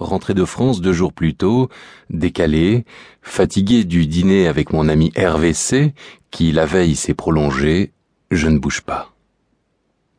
[0.00, 1.68] rentré de France deux jours plus tôt,
[2.10, 2.84] décalé,
[3.22, 5.94] fatigué du dîner avec mon ami Hervé C,
[6.30, 7.92] qui la veille s'est prolongé,
[8.30, 9.12] je ne bouge pas.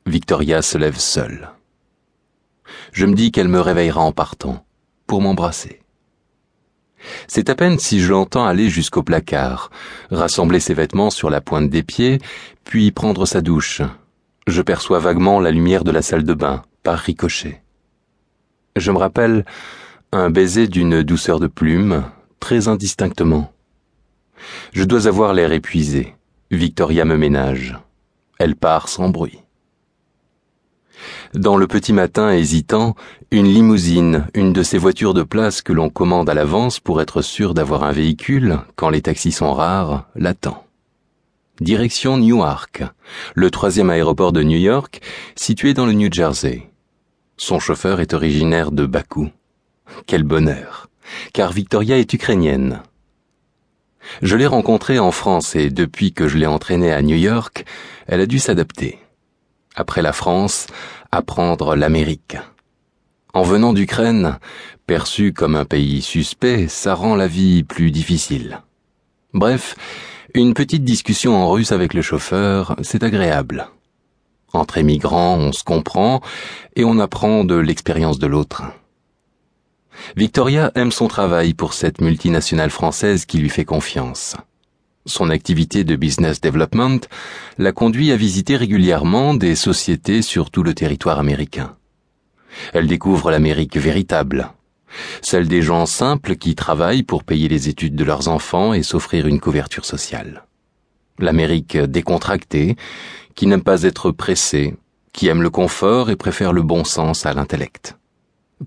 [0.05, 1.51] Victoria se lève seule.
[2.91, 4.65] Je me dis qu'elle me réveillera en partant,
[5.07, 5.81] pour m'embrasser.
[7.27, 9.69] C'est à peine si je l'entends aller jusqu'au placard,
[10.11, 12.19] rassembler ses vêtements sur la pointe des pieds,
[12.65, 13.81] puis prendre sa douche.
[14.47, 17.61] Je perçois vaguement la lumière de la salle de bain, par ricochet.
[18.75, 19.45] Je me rappelle
[20.11, 22.03] un baiser d'une douceur de plume,
[22.39, 23.51] très indistinctement.
[24.73, 26.15] Je dois avoir l'air épuisé.
[26.51, 27.77] Victoria me ménage.
[28.39, 29.39] Elle part sans bruit.
[31.33, 32.95] Dans le petit matin hésitant,
[33.31, 37.21] une limousine, une de ces voitures de place que l'on commande à l'avance pour être
[37.21, 40.65] sûr d'avoir un véhicule quand les taxis sont rares, l'attend.
[41.61, 42.83] Direction Newark,
[43.35, 45.01] le troisième aéroport de New York,
[45.35, 46.69] situé dans le New Jersey.
[47.39, 49.29] Son chauffeur est originaire de Bakou.
[50.05, 50.89] Quel bonheur,
[51.31, 52.83] car Victoria est ukrainienne.
[54.21, 57.63] Je l'ai rencontrée en France et depuis que je l'ai entraînée à New York,
[58.07, 58.99] elle a dû s'adapter.
[59.73, 60.67] Après la France,
[61.13, 62.35] apprendre l'Amérique.
[63.33, 64.37] En venant d'Ukraine,
[64.85, 68.59] perçue comme un pays suspect, ça rend la vie plus difficile.
[69.33, 69.75] Bref,
[70.33, 73.69] une petite discussion en russe avec le chauffeur, c'est agréable.
[74.53, 76.21] Entre émigrants, on se comprend
[76.75, 78.63] et on apprend de l'expérience de l'autre.
[80.15, 84.35] Victoria aime son travail pour cette multinationale française qui lui fait confiance.
[85.05, 87.01] Son activité de business development
[87.57, 91.75] la conduit à visiter régulièrement des sociétés sur tout le territoire américain.
[92.73, 94.51] Elle découvre l'Amérique véritable,
[95.21, 99.27] celle des gens simples qui travaillent pour payer les études de leurs enfants et s'offrir
[99.27, 100.43] une couverture sociale.
[101.19, 102.75] L'Amérique décontractée,
[103.35, 104.75] qui n'aime pas être pressée,
[105.13, 107.97] qui aime le confort et préfère le bon sens à l'intellect.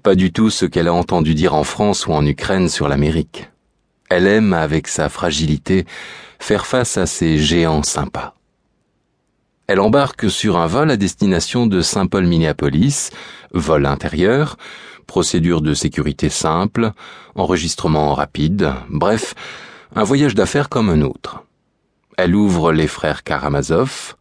[0.03, 3.51] Pas du tout ce qu'elle a entendu dire en France ou en Ukraine sur l'Amérique.
[4.09, 5.87] Elle aime, avec sa fragilité,
[6.39, 8.35] faire face à ces géants sympas.
[9.67, 13.11] Elle embarque sur un vol à destination de Saint-Paul-Minneapolis,
[13.53, 14.59] vol intérieur,
[15.07, 16.93] procédure de sécurité simple,
[17.35, 19.35] enregistrement rapide, bref,
[19.95, 21.45] un voyage d'affaires comme un autre.
[22.19, 24.17] Elle ouvre les frères Karamazov.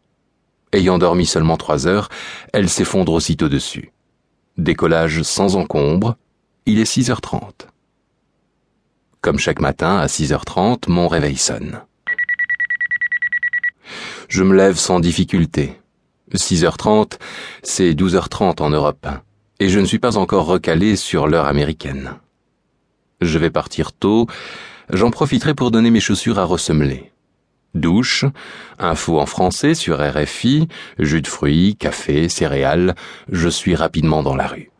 [0.72, 2.08] Ayant dormi seulement trois heures,
[2.52, 3.92] elle s'effondre aussitôt dessus.
[4.56, 6.16] Décollage sans encombre,
[6.66, 7.66] il est 6h30.
[9.20, 11.82] Comme chaque matin, à 6h30, mon réveil sonne.
[14.28, 15.78] Je me lève sans difficulté.
[16.34, 17.18] 6h30,
[17.62, 19.06] c'est 12h30 en Europe,
[19.60, 22.14] et je ne suis pas encore recalé sur l'heure américaine.
[23.20, 24.26] Je vais partir tôt,
[24.90, 27.11] j'en profiterai pour donner mes chaussures à ressemeler.
[27.74, 28.26] Douche,
[28.78, 30.68] info en français sur RFI,
[30.98, 32.94] jus de fruits, café, céréales,
[33.30, 34.70] je suis rapidement dans la rue.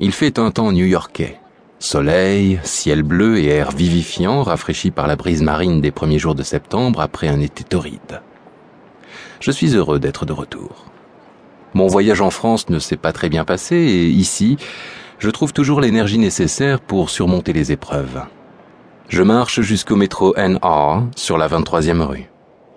[0.00, 1.38] Il fait un temps new-yorkais.
[1.78, 6.42] Soleil, ciel bleu et air vivifiant rafraîchi par la brise marine des premiers jours de
[6.42, 8.20] septembre après un été torride.
[9.38, 10.86] Je suis heureux d'être de retour.
[11.72, 14.56] Mon voyage en France ne s'est pas très bien passé et ici,
[15.20, 18.22] je trouve toujours l'énergie nécessaire pour surmonter les épreuves.
[19.08, 22.28] Je marche jusqu'au métro NR sur la 23e rue.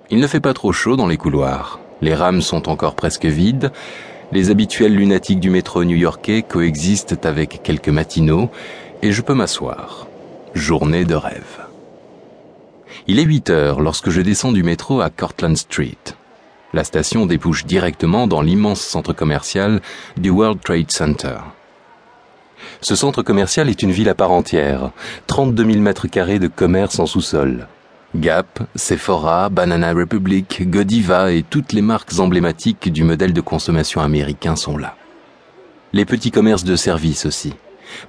[0.09, 1.81] Il ne fait pas trop chaud dans les couloirs.
[2.02, 3.74] Les rames sont encore presque vides.
[4.31, 8.50] Les habituels lunatiques du métro new-yorkais coexistent avec quelques matinaux
[9.02, 10.08] et je peux m'asseoir.
[10.53, 11.66] Journée de rêve.
[13.08, 16.16] Il est 8 heures lorsque je descends du métro à Cortlandt Street.
[16.74, 19.81] La station débouche directement dans l'immense centre commercial
[20.16, 21.40] du World Trade Center.
[22.81, 24.91] Ce centre commercial est une ville à part entière,
[25.27, 27.67] 32 000 mètres carrés de commerce en sous-sol.
[28.16, 34.57] Gap, Sephora, Banana Republic, Godiva et toutes les marques emblématiques du modèle de consommation américain
[34.57, 34.95] sont là.
[35.94, 37.53] Les petits commerces de services aussi.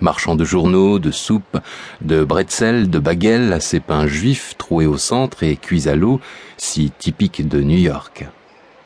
[0.00, 1.58] Marchands de journaux, de soupes,
[2.00, 6.20] de bretzels, de baguettes à ces pains juifs troués au centre et cuits à l'eau,
[6.56, 8.26] si typiques de New York.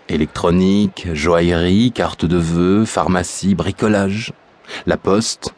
[0.08, 4.32] Électronique, joaillerie, carte de vœux, pharmacie, bricolage,
[4.86, 5.54] la poste,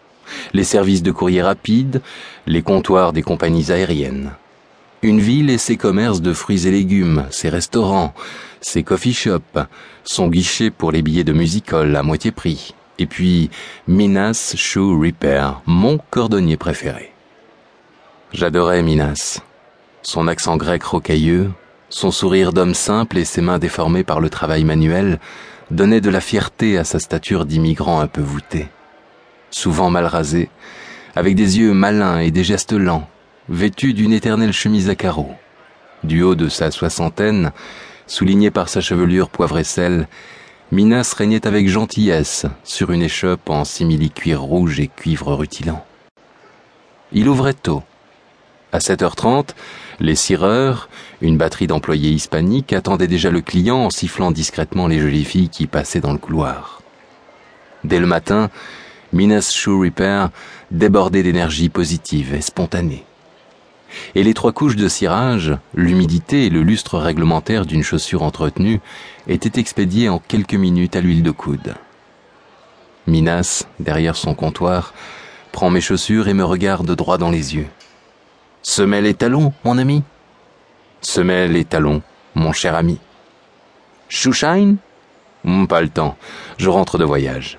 [0.52, 2.02] les services de courrier rapide,
[2.46, 4.32] les comptoirs des compagnies aériennes.
[5.02, 8.14] Une ville et ses commerces de fruits et légumes, ses restaurants,
[8.60, 9.58] ses coffee shops,
[10.04, 13.50] son guichet pour les billets de musical à moitié prix, et puis
[13.86, 17.12] Minas Shoe Repair, mon cordonnier préféré.
[18.32, 19.40] J'adorais Minas.
[20.02, 21.50] Son accent grec rocailleux,
[21.90, 25.20] son sourire d'homme simple et ses mains déformées par le travail manuel
[25.70, 28.68] donnaient de la fierté à sa stature d'immigrant un peu voûté
[29.50, 30.50] souvent mal rasé,
[31.16, 33.08] avec des yeux malins et des gestes lents,
[33.48, 35.34] vêtu d'une éternelle chemise à carreaux.
[36.04, 37.52] Du haut de sa soixantaine,
[38.06, 40.06] souligné par sa chevelure poivre et sel,
[40.70, 45.84] Minas régnait avec gentillesse sur une échoppe en simili-cuir rouge et cuivre rutilant.
[47.10, 47.82] Il ouvrait tôt.
[48.70, 49.54] À 7h30,
[49.98, 50.90] les cireurs,
[51.22, 55.66] une batterie d'employés hispaniques, attendaient déjà le client en sifflant discrètement les jolies filles qui
[55.66, 56.82] passaient dans le couloir.
[57.84, 58.50] Dès le matin,
[59.12, 60.30] Minas Shoe Repair
[60.70, 63.04] débordait d'énergie positive et spontanée.
[64.14, 68.80] Et les trois couches de cirage, l'humidité et le lustre réglementaire d'une chaussure entretenue
[69.26, 71.74] étaient expédiés en quelques minutes à l'huile de coude.
[73.06, 74.92] Minas, derrière son comptoir,
[75.52, 77.68] prend mes chaussures et me regarde droit dans les yeux.
[78.62, 80.02] Semelle et talons, mon ami
[81.00, 82.02] Semelle et talons,
[82.34, 82.98] mon cher ami.
[84.10, 84.76] Shoeshine?
[85.44, 86.18] Hmm, Pas le temps,
[86.58, 87.58] je rentre de voyage.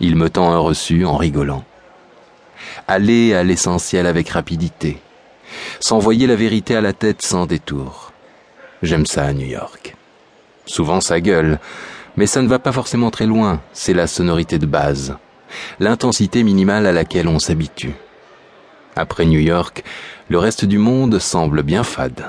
[0.00, 1.64] Il me tend un reçu en rigolant.
[2.88, 5.00] Aller à l'essentiel avec rapidité.
[5.80, 8.12] S'envoyer la vérité à la tête sans détour.
[8.82, 9.96] J'aime ça à New York.
[10.66, 11.58] Souvent ça gueule,
[12.16, 15.16] mais ça ne va pas forcément très loin, c'est la sonorité de base,
[15.78, 17.94] l'intensité minimale à laquelle on s'habitue.
[18.96, 19.84] Après New York,
[20.28, 22.28] le reste du monde semble bien fade.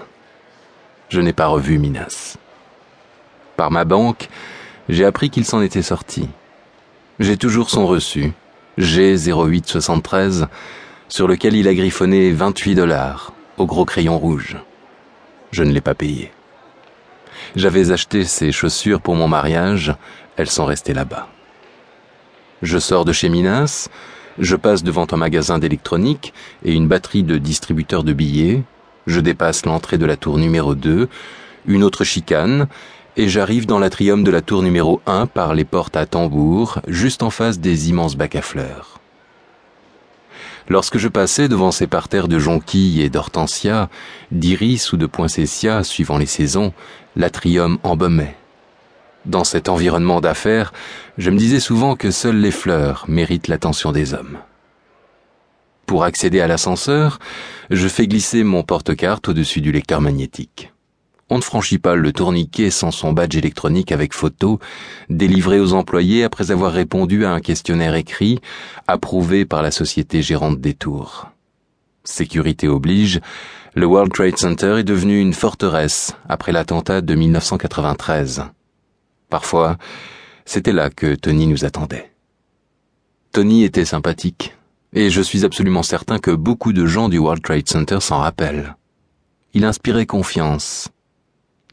[1.10, 2.38] Je n'ai pas revu Minas.
[3.56, 4.30] Par ma banque,
[4.90, 6.28] j'ai appris qu'il s'en était sorti.
[7.18, 8.34] J'ai toujours son reçu,
[8.78, 10.48] G0873,
[11.08, 14.58] sur lequel il a griffonné 28 dollars au gros crayon rouge.
[15.52, 16.34] Je ne l'ai pas payé.
[17.56, 19.96] J'avais acheté ces chaussures pour mon mariage,
[20.36, 21.30] elles sont restées là-bas.
[22.62, 23.88] Je sors de chez Minas,
[24.38, 26.34] je passe devant un magasin d'électronique
[26.66, 28.64] et une batterie de distributeurs de billets,
[29.08, 31.08] je dépasse l'entrée de la tour numéro 2,
[31.68, 32.68] une autre chicane,
[33.18, 37.24] et j'arrive dans l'atrium de la tour numéro 1 par les portes à tambour, juste
[37.24, 39.00] en face des immenses bacs à fleurs.
[40.68, 43.90] Lorsque je passais devant ces parterres de jonquilles et d'hortensias,
[44.32, 46.74] d'iris ou de poinsettias suivant les saisons,
[47.16, 48.36] l'atrium embaumait.
[49.26, 50.74] Dans cet environnement d'affaires,
[51.18, 54.38] je me disais souvent que seules les fleurs méritent l'attention des hommes.
[55.86, 57.20] Pour accéder à l'ascenseur,
[57.70, 60.72] je fais glisser mon porte-carte au-dessus du lecteur magnétique.
[61.30, 64.60] On ne franchit pas le tourniquet sans son badge électronique avec photo,
[65.10, 68.40] délivré aux employés après avoir répondu à un questionnaire écrit,
[68.88, 71.28] approuvé par la société gérante des tours.
[72.04, 73.22] Sécurité oblige,
[73.74, 78.44] le World Trade Center est devenu une forteresse après l'attentat de 1993.
[79.30, 79.78] Parfois,
[80.46, 82.12] c'était là que Tony nous attendait.
[83.32, 84.56] Tony était sympathique,
[84.94, 88.76] et je suis absolument certain que beaucoup de gens du World Trade Center s'en rappellent.
[89.54, 90.90] Il inspirait confiance.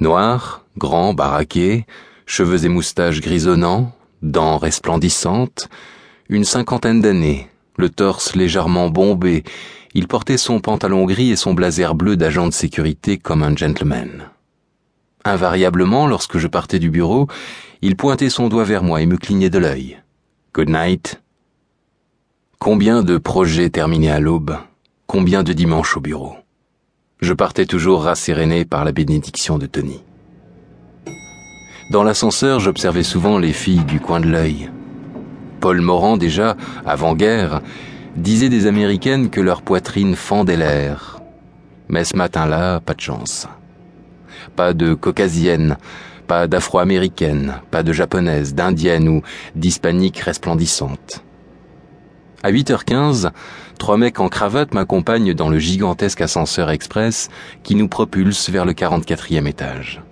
[0.03, 1.87] Noir, grand, baraqué,
[2.27, 5.69] cheveux et moustaches grisonnants, dents resplendissantes,
[6.29, 9.45] une cinquantaine d'années, le torse légèrement bombé,
[9.95, 14.29] il portait son pantalon gris et son blazer bleu d'agent de sécurité comme un gentleman.
[15.25, 17.29] Invariablement, lorsque je partais du bureau,
[17.81, 20.03] il pointait son doigt vers moi et me clignait de l'œil.
[20.53, 21.23] Good night.
[22.59, 24.59] Combien de projets terminés à l'aube,
[25.07, 26.42] combien de dimanches au bureau.
[27.23, 30.03] Je partais toujours rasséréné par la bénédiction de Tony.
[31.91, 34.71] Dans l'ascenseur, j'observais souvent les filles du coin de l'œil.
[35.61, 37.63] Paul Morand, déjà, avant-guerre,
[38.17, 41.21] disait des Américaines que leur poitrine fendait l'air.
[41.89, 43.49] Mais ce matin-là, pas de chance
[44.57, 45.77] pas de caucasienne,
[46.27, 49.23] pas d'afro-américaine, pas de japonaise, d'indienne ou
[49.55, 51.25] d'hispanique resplendissante.
[52.45, 53.31] À 8h15,
[53.79, 57.29] trois mecs en cravate m'accompagnent dans le gigantesque ascenseur express
[57.63, 60.03] qui nous propulse vers le 44e étage.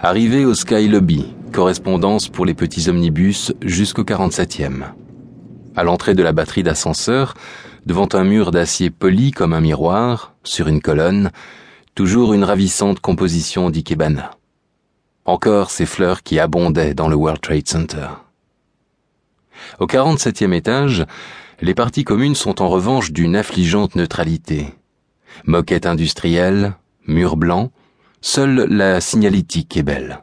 [0.00, 4.86] Arrivé au Sky Lobby, correspondance pour les petits omnibus jusqu'au 47e.
[5.76, 7.34] À l'entrée de la batterie d'ascenseur,
[7.86, 11.30] devant un mur d'acier poli comme un miroir, sur une colonne,
[11.94, 14.32] toujours une ravissante composition d'Ikebana.
[15.24, 18.08] Encore ces fleurs qui abondaient dans le World Trade Center.
[19.78, 21.04] Au 47e étage,
[21.60, 24.74] les parties communes sont en revanche d'une affligeante neutralité.
[25.44, 26.74] Moquette industrielle,
[27.06, 27.70] mur blanc,
[28.20, 30.22] seule la signalétique est belle.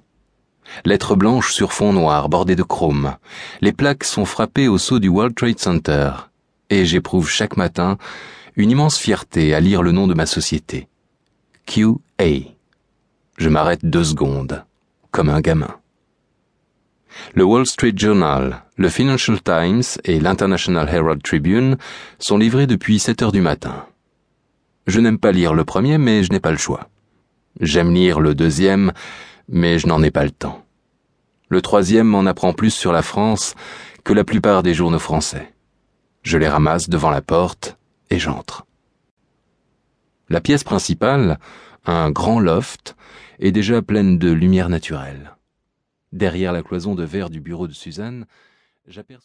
[0.84, 3.16] Lettres blanches sur fond noir bordées de chrome.
[3.62, 6.12] Les plaques sont frappées au sceau du World Trade Center,
[6.70, 7.98] et j'éprouve chaque matin
[8.56, 10.88] une immense fierté à lire le nom de ma société.
[11.66, 12.56] QA.
[13.38, 14.64] Je m'arrête deux secondes,
[15.12, 15.76] comme un gamin.
[17.34, 21.78] Le Wall Street Journal, le Financial Times et l'International Herald Tribune
[22.20, 23.86] sont livrés depuis 7 heures du matin.
[24.88, 26.90] Je n'aime pas lire le premier, mais je n'ai pas le choix.
[27.60, 28.92] J'aime lire le deuxième,
[29.50, 30.66] mais je n'en ai pas le temps.
[31.50, 33.56] Le troisième m'en apprend plus sur la France
[34.04, 35.54] que la plupart des journaux français.
[36.22, 37.78] Je les ramasse devant la porte
[38.10, 38.66] et j'entre.
[40.30, 41.40] La pièce principale,
[41.86, 42.96] un grand loft,
[43.40, 45.35] est déjà pleine de lumière naturelle.
[46.16, 48.26] Derrière la cloison de verre du bureau de Suzanne,
[48.88, 49.20] j'aperçois